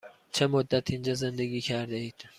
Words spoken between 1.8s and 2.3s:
اید؟